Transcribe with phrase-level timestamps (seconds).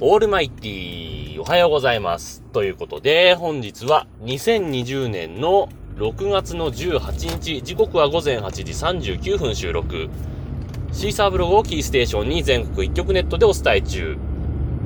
[0.00, 2.44] オールマイティー、おはようございます。
[2.52, 10.08] ということで、本日は2020年の6月の18日、時刻は午前8時39分収録。
[10.92, 14.16] シーサーブログをキーステーションに全国一曲ネットでお伝え中。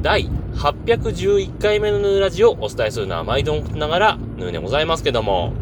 [0.00, 5.52] 第811回目のヌーラジをお伝えするのは毎度ながらヌーでございますけども。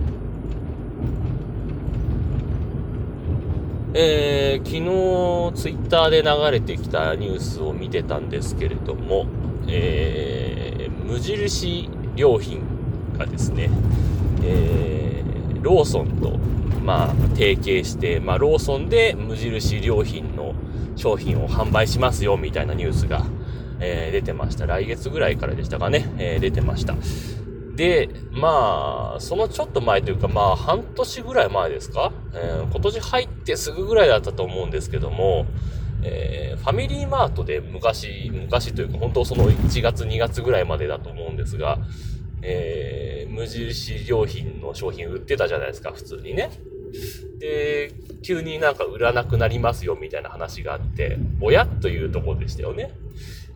[3.93, 9.27] えー、昨日ツイッターで流れてきたニュースを見てたんですけれども、
[9.67, 12.63] えー、無印良品
[13.19, 13.69] がですね、
[14.45, 16.39] えー、ローソンと、
[16.85, 20.55] まあ、提携して、まあ、ローソンで無印良品の
[20.97, 23.25] 商品を販売しますよ、みたいなニュースが、
[23.81, 24.67] えー、出てました。
[24.67, 26.95] 来月ぐらいからでしたかね、えー、出てました。
[27.81, 35.47] で、まあ、そのちょっと前というか、まあ、半年ぐらい前ですか、えー、今年入ってすぐぐらいだったと思うんですけども、
[36.03, 41.79] えー、ファミリーマートで昔、昔というか本当その1月2月ぐらいまでだと思うんですが、
[42.43, 46.51] えー、無印良品の商品売ってたじゃないですか、普通にね。
[47.39, 52.93] で、急になんか売らなくなりますよみたいな話があって、親というとこでしたよね。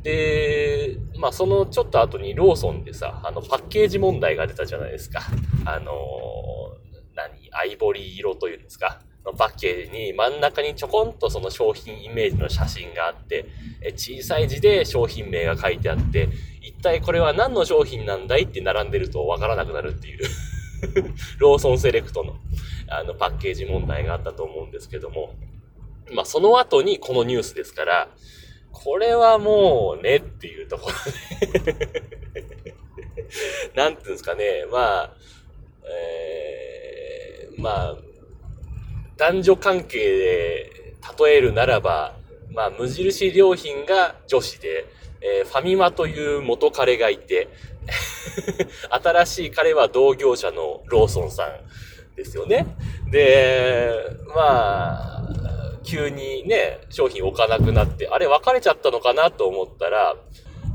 [0.05, 5.23] で、まあそのちょっと後にローソンでさ、あのパッケージ問題が出たじゃないですか。
[5.65, 7.51] あのー、何？
[7.53, 9.01] アイボリー色というんですか。
[9.25, 13.47] のパッケージに真ん中にちょこんとその商品イメージの写真があって、
[13.81, 16.29] え小さい字で商品名が書いてあって、
[16.61, 20.25] 一体これは何の商品なんだいって並んでるとわからなくなるっていう
[21.39, 22.37] ローソンセレクトの
[22.89, 25.35] あのパッケージ問題があったと思うんですけども、
[26.13, 28.09] まあその後にこのニュースですから、
[28.75, 32.05] これはもうねっていうところで
[33.75, 35.15] なんていうんですかね、まあ、
[35.89, 37.97] えー、まあ、
[39.17, 40.73] 男女関係で
[41.19, 42.17] 例えるならば、
[42.53, 44.87] まあ、無印良品が女子で、
[45.21, 47.49] えー、ファミマという元彼がいて、
[48.91, 52.67] 新しい彼は同業者のローソンさんですよね。
[53.11, 53.93] で、
[54.35, 55.34] まあ、
[55.85, 60.17] 急にね、商品置かなくなって、あれ別れちゃったのかなと思ったら、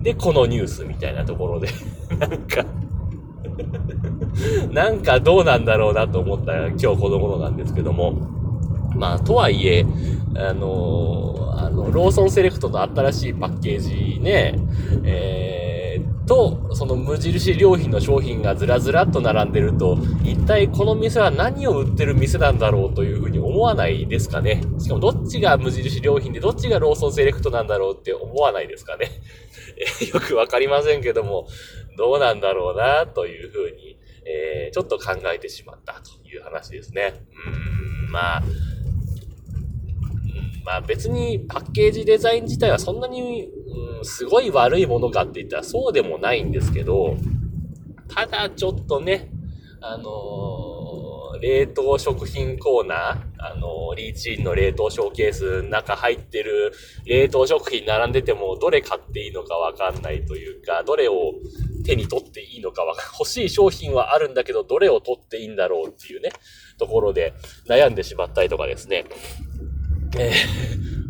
[0.01, 1.67] で、このニュースみたいなところで、
[2.17, 2.65] なんか
[4.71, 8.13] なんかどうなんだろうなと思った今日この頃なんですけども、
[8.95, 9.85] まあ、とはいえ、
[10.35, 14.55] あのー、あの、ローソンセレクトの新しいパッケージね、
[15.03, 15.78] えー、
[16.29, 24.61] と、その無印良品の商品がずらずらっと並んでると、一体この店は何を売ってる店なんだろうというふうに思わないですかね。
[24.77, 29.09] しかもどっちが無印良品でどっちがローソンセレクトなんだろうって思わないですかね。
[30.13, 31.47] よくわかりませんけども、
[31.97, 37.25] どうなんだろうなというふうに、えー、ちょっと考えてしまったという話ですね。
[37.47, 38.43] うーん、まあ、
[40.69, 43.49] まあ別にパッケージデザイン自体はそんなに、
[43.97, 47.15] うん、すごい悪いものかって言ったらそうでもないんですけど、
[48.07, 49.31] ただちょっとね、
[49.81, 56.71] あのー、冷凍食品コーナー、あのー、リーチインの冷凍ショーケースの中入ってる
[57.05, 61.33] 冷凍食品並んでてもどれ買っていいのかわかんないというか、どれを
[61.83, 63.01] 手に取っていいのかわか。
[63.17, 66.29] 欲しい商品はあるんだけど、どれを取っていいんだろうっていうね、
[66.77, 67.33] ところで
[67.67, 69.05] 悩んでしまったりとかですね。
[70.17, 70.33] えー、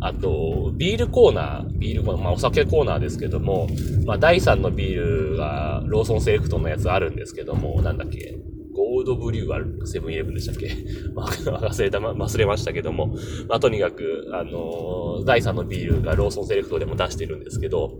[0.00, 3.68] あと、ビールコーナー、ビールコーナー、まあお酒コーナーですけども、
[4.04, 8.38] まあ第3のビールがローソンセレクトのやつあるんですけども、なんだっけ、
[8.74, 10.68] ゴールドブリューはセブンイレブンでしたっけ？
[11.16, 13.14] 忘れた、忘れましたけども、
[13.48, 17.98] まあとにかく、あのー、第3のビールがローソンセレクトでも出してるんですけど、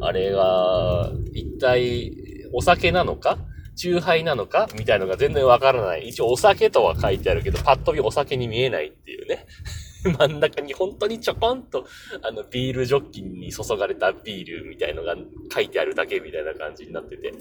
[0.00, 2.12] あれが、一体、
[2.52, 3.38] お酒なのか？
[3.78, 4.68] 酎ハイなのか？
[4.76, 6.08] みたいのが全然わからない。
[6.08, 9.46] 一応お酒とは書いてあるけど、パッと見お酒に見えないっていうね。
[10.18, 11.84] 真ん中に本当にちょこんと、
[12.22, 15.16] あの、ビールジョッキに注がれたビールみたいのが
[15.52, 17.32] 書いてあるだけみたいな感じになってて、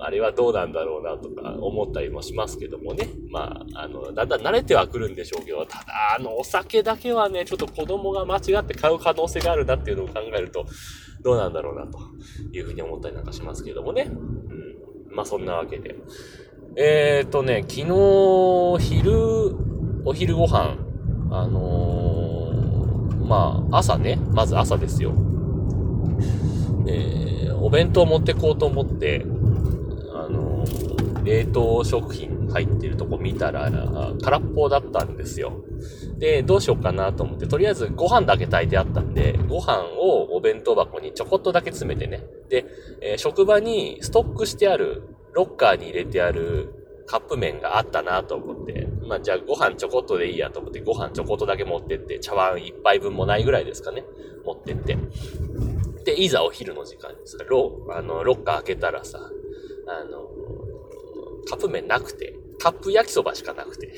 [0.00, 3.08] あれはどうなんだろうなとか思ったりもしますけどもね。
[3.30, 5.84] まあ、あの、だんだん慣れてはくるんでしょうけど、ただ、
[6.16, 10.64] あの、お酒だけはね、ちょっと子供が間違って買う可能性があるなっていうのを考えると、
[11.22, 11.98] どうなんだろうなと
[12.52, 14.08] いうふうに思ったりなんかしますけどもね。
[15.16, 15.96] まあ、そんなわけで。
[16.76, 17.86] えっ、とね、昨日、
[18.78, 19.56] 昼、
[20.04, 20.76] お昼ご飯、
[21.30, 25.14] あのー、まあ、朝ね、まず朝ですよ。
[26.86, 29.24] えー、お弁当持ってこうと思って、
[30.14, 30.66] あの、
[31.24, 33.70] 冷凍食品入ってるとこ見たら、
[34.22, 35.64] 空っぽだったんですよ。
[36.18, 42.24] で、どうしようかなと思って、とりあえずご飯だけ炊いてあったんで、ご飯をお弁当箱にちょこっとだけ詰めてね。
[42.48, 42.64] で、
[43.02, 45.02] えー、職場にストックしてある、
[45.32, 54.04] ロッカーに入れてあるカップ麺があったなと思って、まあ、じゃあご飯ちょこっとでいいやと思って、ご飯ちょこっとだけ持ってって、茶碗一杯分もないぐらいですかね。
[54.44, 54.96] 持ってって。
[56.04, 59.18] で、いざお昼の時間にさ、ロあの、ロッカー開けたらさ、
[59.86, 60.28] あの、
[61.48, 63.92] カップ麺なくて、カップ焼きそばしかなくて。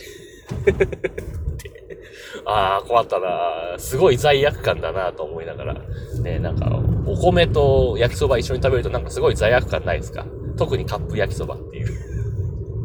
[2.44, 5.74] ああ、困ったなすごい罪悪感だなと思いながら。
[6.22, 10.26] ね、なんか、お米と焼きそば一緒に食べるとなんかすごい罪悪感ないですか？
[10.56, 11.88] 特にカップ焼きそばっていう。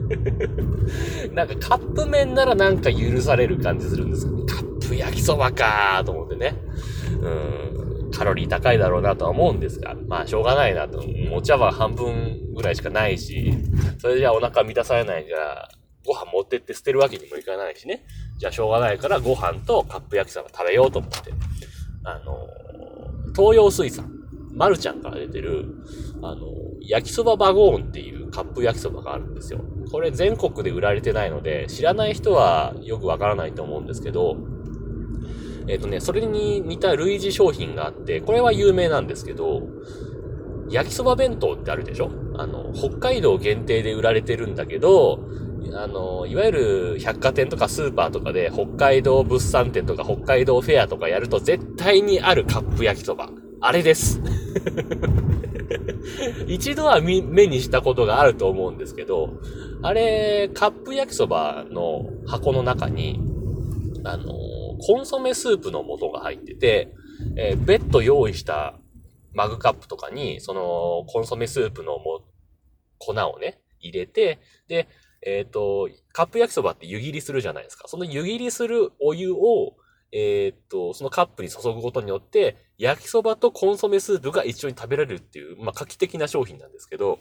[1.33, 6.55] なんかカップ麺ならなんか許される感じするんですけど、カップ焼きそばかーと思ってね。
[7.21, 8.11] うん。
[8.15, 11.03] カロリー高いだろうなとは思うんですが、まあしょうがないなと。
[11.33, 13.53] お茶は半分ぐらいしかないし、
[13.97, 15.67] それじゃあお腹満たされないじゃ、
[16.05, 18.05] ご飯持ってって捨てるわけにもいかないしね。
[18.37, 21.33] じゃあしょうがないからご飯とカップ焼きそば食べようと思って。
[22.03, 22.47] あの、
[23.35, 24.11] 東洋水産、
[24.53, 25.65] マルちゃんから出てる、
[26.21, 26.41] あの、
[26.81, 29.61] 焼きそばバゴーンっていうカップ焼きそばがあるんですよ。
[29.91, 34.35] これ全国で売られてないので、知らない人はよくわからないと思うんですけど、
[35.67, 39.61] えっ、ー、とね、それに似た類似商品があって、これは有名なんですけど、
[40.69, 42.09] 焼きそば弁当ってあるでしょ？
[42.35, 45.19] あの、北海道限定で売られてるんだけど、
[45.75, 53.29] あの、いわゆる百貨店とかスーパーとかで北海道物産展とか北海道フェアとかやると絶対にあるカップ焼きそば。
[53.61, 54.21] あれです。
[56.47, 59.39] 一度は目にしたことがあると思うんですけど、
[59.81, 63.19] あれ、カップ焼きそばの箱の中に、
[64.03, 64.33] あの、
[64.79, 66.93] コンソメスープの素が入ってて、
[67.37, 68.77] えー、別途用意した
[69.33, 72.21] マグカップとかに、その、コンソメスープのも、
[72.97, 74.87] 粉をね、入れて、で、
[75.25, 77.87] えっ、ー、と、カップ焼きそばって湯切りするじゃないですか。
[77.87, 79.75] その湯切りするお湯を、
[80.11, 87.19] えっ、と、そのカップに注ぐことによって、焼きそばとコンソメスープが一緒に食べられるっていう、まあ、画期的な商品なんですけど、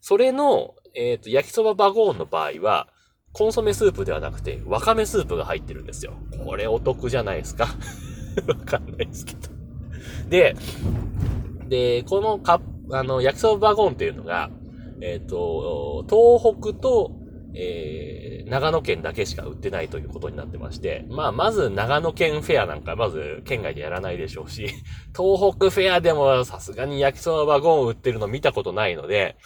[0.00, 2.88] それの、えっ、と、焼きそばバゴーンの場合は、
[3.32, 6.14] コンソメスープではなくて、わかめスープが入ってるんですよ。
[6.44, 7.68] これお得じゃないですか
[8.46, 9.48] わかんないですけど
[10.28, 10.56] で、
[11.68, 14.50] で、このカップ、あの、焼きそばバゴンっていうのが、
[15.00, 17.19] えっ、と、東北と
[17.54, 24.68] えー、長野県だけしか売ってないということになってまして、まあ、まず長野県フェアなんか、まず県外でやらないでしょうし、
[25.16, 29.36] 東北フェアでもさすがに焼きそばワゴン売ってるの見たことないので、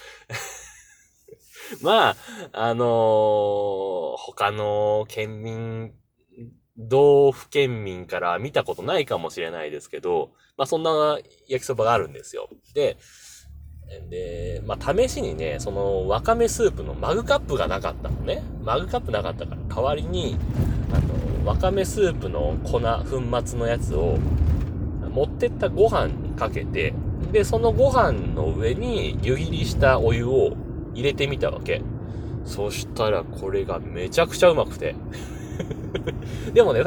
[1.82, 2.16] まあ、
[2.52, 5.92] あのー、他の県民、
[6.76, 11.18] 道府県民から見たことないかもしれないですけど、まあそんな
[11.48, 12.48] 焼きそばがあるんですよ。
[12.74, 12.96] で、
[14.10, 18.42] で、まあ、試しにね、その、わかめスープのマグカップがなかったのね。
[18.62, 20.36] マグカップなかったから、代わりに、
[20.92, 24.19] あの、わかめスープの粉、粉末のやつを、
[25.10, 26.92] 持ってったご飯にかけて、
[27.32, 30.56] で、そのご飯の上に湯切りしたお湯を
[30.94, 31.82] 入れてみたわけ。
[32.44, 34.96] そしたら、これがめちゃくちゃうまくて。
[36.52, 36.82] でもね、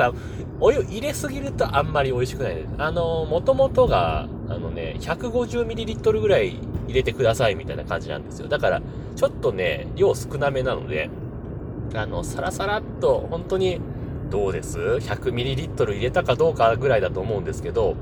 [0.60, 2.74] お湯入れすぎるとあんまり美味しくないです。
[2.78, 8.48] あの、元々が、あのね、150ml ぐらい入れてくださいみたいな感じなんですよ。
[8.48, 8.82] だから、
[9.16, 11.10] ちょっとね、量少なめなので、
[11.94, 13.80] あの、サラサラっと、本当に、
[14.30, 17.96] どうです ?100ml 入れたかどうかぐらいだと思うんですけど、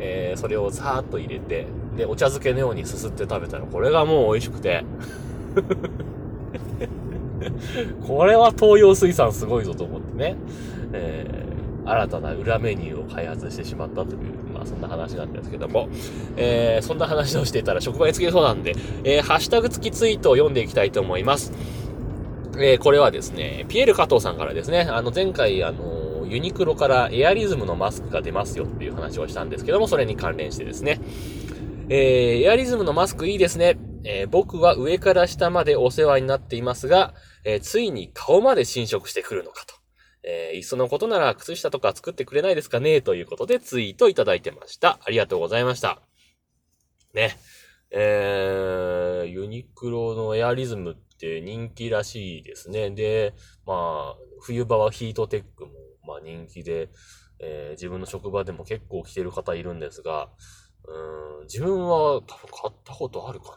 [0.00, 4.84] えー、それをさーっと入れて、で、お茶漬けのようにすすって食べたら、これがもう美味しくて。
[8.04, 10.36] これは東洋水産すごいぞと思ってね。
[10.92, 11.48] えー
[11.88, 14.18] 新たな裏メニューを開発してしまったという、
[14.58, 15.88] まあそんな話なんですけども、
[16.36, 18.74] えー、そんな話をしてたら職場につけそうなんで、
[19.04, 21.52] えー、ハッシュタグ付きツイートを読んでいきたいと思います。
[22.58, 31.00] えー、これはですね、ピエール加藤さんからですね、あの前回、あの、ユニクロからエアリズムのマスクが出ますよっていう話をしたんですけども、それに関連してですね、
[31.88, 33.78] えー、エアリズムのマスクいいですね。
[34.04, 39.77] えー、僕は上から下までお世話になっていますが、えー、ついに顔まで侵食してくるのかと。
[40.22, 44.98] えー、いっそのことなら靴下とか作ってくれないですかねということでツイートいただいてました。
[45.04, 46.00] ありがとうございました。
[47.14, 47.36] ね。
[47.90, 52.90] えー、ユニクロのエアリズムって人気らしいですね。
[52.90, 53.34] で、
[53.66, 55.72] まあ、冬場はヒートテックも、
[56.06, 56.90] まあ人気で、
[57.40, 60.28] えー、自分の職場でも結構着てる方いるんですが、
[61.40, 63.56] うん、自分は多分買ったことあるかな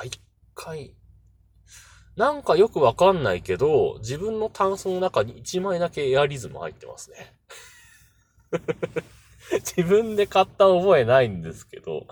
[0.00, 0.20] あ、一
[0.54, 0.94] 回、
[2.18, 7.32] なんかよくわかんないけど、自分のタンスの中に1枚だけエアリズム入ってますね。
[9.64, 12.08] 自分で買った覚えないんですけど、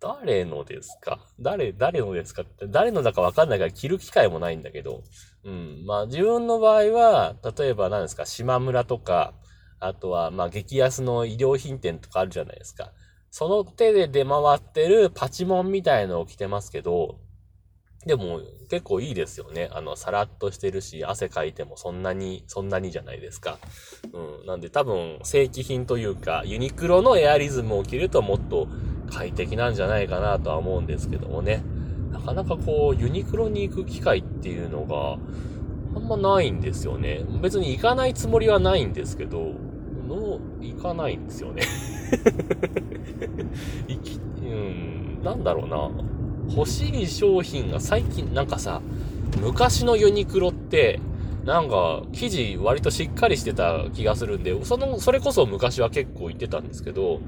[0.00, 1.20] 誰のですか？
[1.38, 2.42] 誰、誰のですか？
[2.42, 5.04] って誰のだかわかんないから着る機会もないんだけど、
[5.44, 5.84] うん。
[5.86, 9.34] まあ自分の場合は、例えば何ですか、島村とか、
[9.78, 12.90] あとはまあ激安の衣料品店とかあるじゃないですか。
[13.30, 17.20] その手で出回ってるパチモンみたいのを着てますけど、
[18.06, 19.70] でも結構いいですよね。
[19.72, 23.58] あの、さらっとしてるし、汗かいてもそんなに、そんなにじゃないですか。
[24.12, 24.46] うん。
[24.46, 28.68] なんで多分、正規品というか、ユニクロのエアリズムを着るともっと
[29.10, 31.62] 快適なんじゃないかなとは思うんですけどもね。
[32.10, 35.18] なかなかこう、ユニクロに行く機会っていうのが、
[35.94, 37.24] あんまないんですよね。
[37.40, 39.52] 別に行かないつもりはないんですけど、
[40.14, 41.62] の、行かないんですよね。
[43.88, 45.90] 行き、うん、なんだろうな。
[46.48, 48.80] 欲しい商品が最近なんかさ、
[49.40, 51.00] 昔のユニクロって、
[51.44, 57.20] なんか、生地割としっかりしてた気がするんで、その、それこそ昔は結構言ってたんですけど、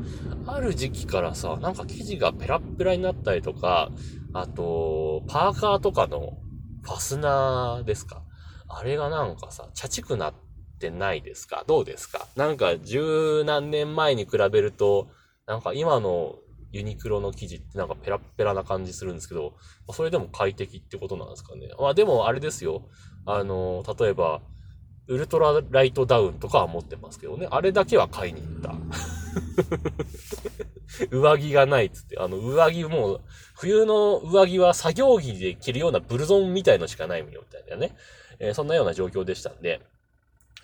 [0.47, 3.91] ある時期からさ、なんか生地がペラッペラになったりとか、
[4.33, 6.39] あと、パーカーとかの
[6.83, 8.23] ファスナーですか？
[8.69, 10.35] あれがなんかさ、チャチくなっ
[10.79, 11.65] てないですか？
[11.67, 12.29] どうですか？
[12.37, 15.09] なんか十何年前に比べると、
[15.47, 16.37] なんか今の
[16.75, 19.55] ユニクロの生地ってなんかペラペラな感じするんですけど、
[19.93, 21.69] それでも快適ってことなんですかね。
[21.79, 22.89] まあでもあれですよ。
[23.27, 24.43] あの、例えば、
[25.07, 27.47] ウルトラライトダウンとかは持ってますけどね。
[27.49, 28.75] あれだけは買いに行った。
[31.17, 32.19] 上着がないっつって。
[32.19, 33.21] あの、上着もう、
[33.55, 37.97] 冬の上着は作業着で着るようなブルゾンみたいのしかないみたいなね。
[38.41, 39.81] えー、そんなような状況でしたんで、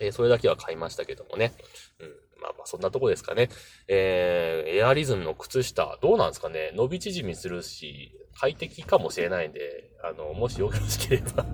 [0.01, 1.53] えー、それだけは買いましたけどもね。
[1.99, 2.15] うん。
[2.41, 3.49] まあまあ、そんなとこですかね。
[3.87, 11.45] えー、エアリズムの靴下、どうなんですかね伸び縮みするし、快適かもしれないんで、あの、もしよろしければ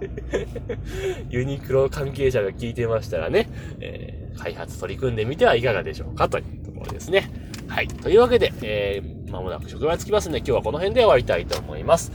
[1.28, 3.48] ユニクロ関係者が聞いてましたらね、
[3.80, 7.30] えー、開発取り組んでみてはいかがでしょうかというところですね。
[7.68, 7.88] はい。
[7.88, 12.12] というわけで、えー、まもなく職場に着きますので、今日はこの辺で終わりたいと思います。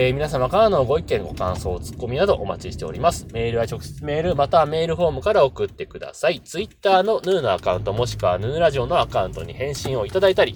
[0.00, 3.26] えー、皆様からのご意見、ご感想、ツッコミなどお待ちしております。
[3.32, 6.40] メールは直接メール、またはメールフォームから送ってください。
[6.40, 10.54] ツイッターのヌーのアカウント、もしくはヌーラジオのアカウントに返信をいただいたり、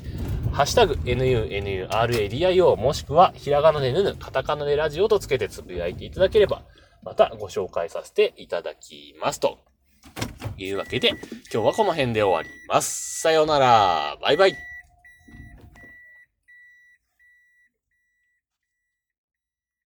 [0.53, 6.63] ハッシュタグ、nunuradio もしくは、ひらがなでぬぬ、カタカナでラジオとつけてつぶやいていただければ、
[7.03, 9.41] またご紹介させていただきます。
[9.41, 9.59] と
[10.57, 11.09] いうわけで、
[11.53, 13.21] 今日はこの辺で終わります。
[13.23, 14.17] さようなら。
[14.23, 14.72] バイバイ。